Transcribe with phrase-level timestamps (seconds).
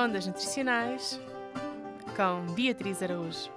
[0.00, 1.20] Ondas Nutricionais
[2.16, 3.50] com Beatriz Araújo.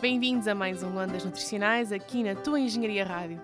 [0.00, 3.42] Bem-vindos a mais um Ondas Nutricionais aqui na tua Engenharia Rádio.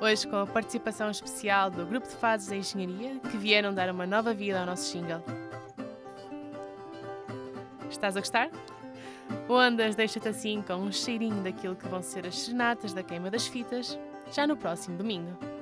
[0.00, 4.06] Hoje com a participação especial do Grupo de Fases da Engenharia que vieram dar uma
[4.06, 5.24] nova vida ao nosso jingle.
[7.90, 8.50] Estás a gostar?
[9.48, 13.28] O Ondas deixa-te assim com um cheirinho daquilo que vão ser as serenatas da queima
[13.28, 13.98] das fitas
[14.30, 15.57] já no próximo domingo.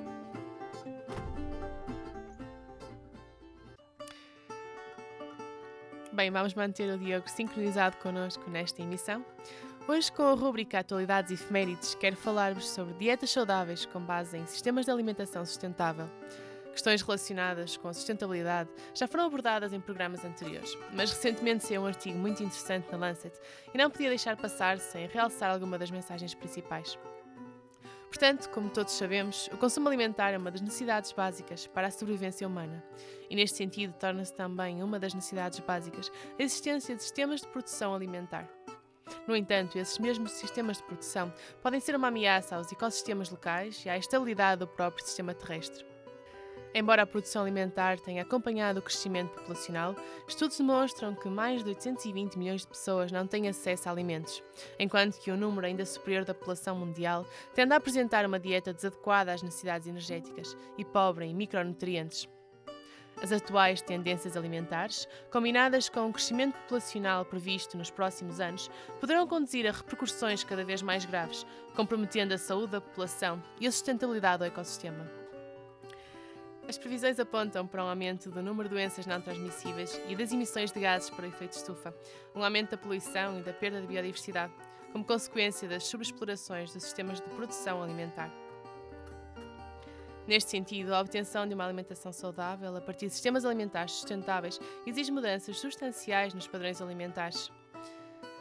[6.17, 9.23] Bem, vamos manter o Diogo sincronizado connosco nesta emissão.
[9.87, 14.43] Hoje, com a rubrica Atualidades e Efemérides, quero falar-vos sobre dietas saudáveis com base em
[14.47, 16.09] sistemas de alimentação sustentável.
[16.71, 21.85] Questões relacionadas com a sustentabilidade já foram abordadas em programas anteriores, mas recentemente saiu um
[21.85, 23.39] artigo muito interessante na Lancet
[23.71, 26.97] e não podia deixar passar sem realçar alguma das mensagens principais.
[28.07, 32.47] Portanto, como todos sabemos, o consumo alimentar é uma das necessidades básicas para a sobrevivência
[32.47, 32.83] humana.
[33.29, 37.93] E neste sentido, torna-se também uma das necessidades básicas a existência de sistemas de produção
[37.93, 38.49] alimentar.
[39.27, 43.89] No entanto, esses mesmos sistemas de produção podem ser uma ameaça aos ecossistemas locais e
[43.89, 45.96] à estabilidade do próprio sistema terrestre.
[46.79, 49.95] Embora a produção alimentar tenha acompanhado o crescimento populacional,
[50.27, 54.43] estudos demonstram que mais de 820 milhões de pessoas não têm acesso a alimentos,
[54.77, 59.33] enquanto que o número ainda superior da população mundial tende a apresentar uma dieta desadequada
[59.33, 62.29] às necessidades energéticas e pobre em micronutrientes.
[63.23, 68.69] As atuais tendências alimentares, combinadas com o crescimento populacional previsto nos próximos anos,
[68.99, 71.43] poderão conduzir a repercussões cada vez mais graves,
[71.75, 75.26] comprometendo a saúde da população e a sustentabilidade do ecossistema.
[76.67, 80.69] As previsões apontam para um aumento do número de doenças não transmissíveis e das emissões
[80.69, 81.95] de gases por efeito estufa,
[82.35, 84.51] um aumento da poluição e da perda de biodiversidade,
[84.91, 88.29] como consequência das subexplorações dos sistemas de produção alimentar.
[90.27, 95.09] Neste sentido, a obtenção de uma alimentação saudável a partir de sistemas alimentares sustentáveis exige
[95.09, 97.49] mudanças substanciais nos padrões alimentares.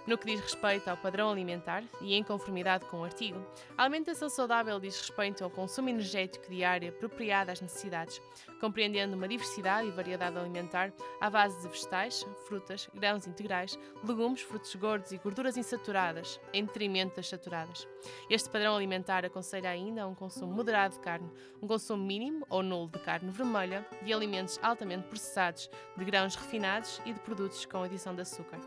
[0.06, 3.44] No que diz respeito ao padrão alimentar e em conformidade com o artigo,
[3.76, 8.22] a alimentação saudável diz respeito ao consumo energético diário apropriado às necessidades,
[8.60, 14.72] compreendendo uma diversidade e variedade alimentar à base de vegetais, frutas, grãos integrais, legumes, frutos
[14.76, 17.88] gordos e gorduras insaturadas, em detrimento das saturadas.
[18.30, 21.28] Este padrão alimentar aconselha ainda um consumo moderado de carne,
[21.60, 27.00] um consumo mínimo ou nulo de carne vermelha, de alimentos altamente processados, de grãos refinados
[27.04, 28.60] e de produtos com adição de açúcar.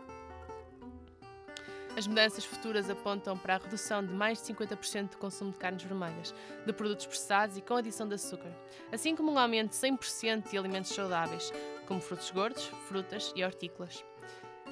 [2.00, 5.82] As mudanças futuras apontam para a redução de mais de 50% do consumo de carnes
[5.82, 6.34] vermelhas,
[6.64, 8.50] de produtos processados e com adição de açúcar,
[8.90, 11.52] assim como um aumento de 100% de alimentos saudáveis,
[11.86, 14.02] como frutos gordos, frutas e hortícolas.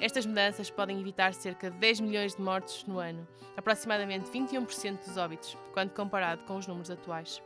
[0.01, 5.15] Estas mudanças podem evitar cerca de 10 milhões de mortes no ano, aproximadamente 21% dos
[5.15, 7.43] óbitos, quando comparado com os números atuais.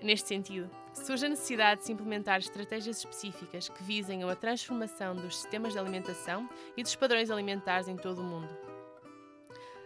[0.00, 5.36] Neste sentido, surge a necessidade de se implementar estratégias específicas que visem a transformação dos
[5.36, 8.48] sistemas de alimentação e dos padrões alimentares em todo o mundo.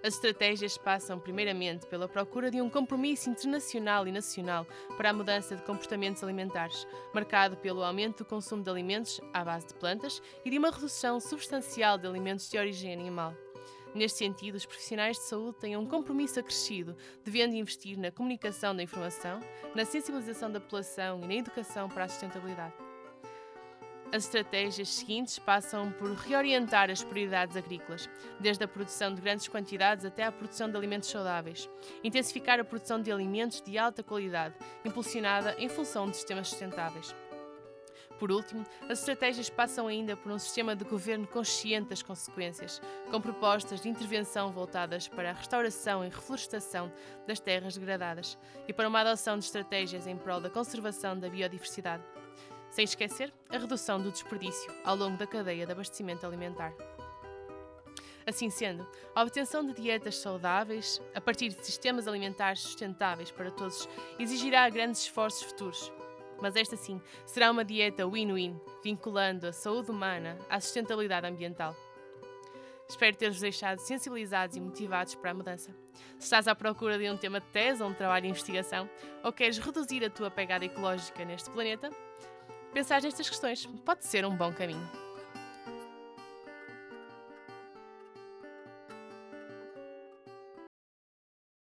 [0.03, 4.65] As estratégias passam, primeiramente, pela procura de um compromisso internacional e nacional
[4.97, 9.67] para a mudança de comportamentos alimentares, marcado pelo aumento do consumo de alimentos à base
[9.67, 13.35] de plantas e de uma redução substancial de alimentos de origem animal.
[13.95, 18.83] Neste sentido, os profissionais de saúde têm um compromisso acrescido, devendo investir na comunicação da
[18.83, 19.41] informação,
[19.75, 22.75] na sensibilização da população e na educação para a sustentabilidade.
[24.11, 28.09] As estratégias seguintes passam por reorientar as prioridades agrícolas,
[28.41, 31.69] desde a produção de grandes quantidades até à produção de alimentos saudáveis,
[32.03, 37.15] intensificar a produção de alimentos de alta qualidade, impulsionada em função de sistemas sustentáveis.
[38.19, 43.21] Por último, as estratégias passam ainda por um sistema de governo consciente das consequências, com
[43.21, 46.93] propostas de intervenção voltadas para a restauração e reflorestação
[47.27, 48.37] das terras degradadas
[48.67, 52.03] e para uma adoção de estratégias em prol da conservação da biodiversidade.
[52.71, 56.75] Sem esquecer a redução do desperdício ao longo da cadeia de abastecimento alimentar.
[58.27, 63.89] Assim sendo, a obtenção de dietas saudáveis, a partir de sistemas alimentares sustentáveis para todos,
[64.19, 65.91] exigirá grandes esforços futuros,
[66.41, 71.77] mas esta sim será uma dieta win-win, vinculando a saúde humana à sustentabilidade ambiental.
[72.89, 75.75] Espero ter-vos deixado sensibilizados e motivados para a mudança.
[76.19, 78.89] Se estás à procura de um tema de tese ou um trabalho de investigação,
[79.23, 81.91] ou queres reduzir a tua pegada ecológica neste planeta,
[82.73, 85.08] pensar nestas questões pode ser um bom caminho.